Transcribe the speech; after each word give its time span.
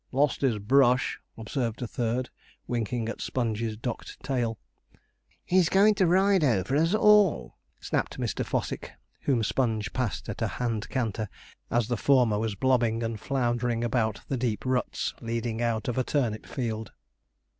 'Lost 0.11 0.41
his 0.41 0.57
brush,' 0.57 1.19
observed 1.37 1.79
a 1.79 1.85
third, 1.85 2.31
winking 2.65 3.07
at 3.07 3.21
Sponge's 3.21 3.77
docked 3.77 4.19
tail. 4.23 4.57
'He's 5.45 5.69
going 5.69 5.93
to 5.93 6.07
ride 6.07 6.43
over 6.43 6.75
us 6.75 6.95
all,' 6.95 7.55
snapped 7.79 8.17
Mr. 8.19 8.43
Fossick, 8.43 8.93
whom 9.25 9.43
Sponge 9.43 9.93
passed 9.93 10.27
at 10.27 10.41
a 10.41 10.47
hand 10.57 10.89
canter, 10.89 11.29
as 11.69 11.87
the 11.87 11.97
former 11.97 12.39
was 12.39 12.55
blobbing 12.55 13.03
and 13.03 13.19
floundering 13.19 13.83
about 13.83 14.21
the 14.27 14.37
deep 14.37 14.65
ruts 14.65 15.13
leading 15.21 15.61
out 15.61 15.87
of 15.87 15.99
a 15.99 16.03
turnip 16.03 16.47
field. 16.47 16.91